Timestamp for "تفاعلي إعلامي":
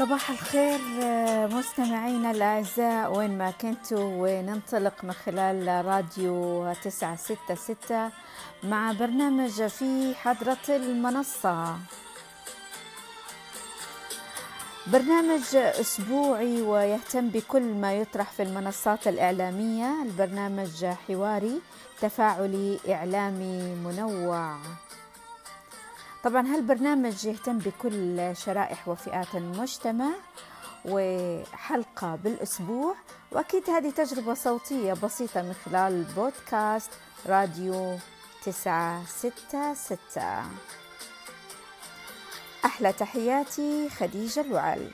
22.00-23.74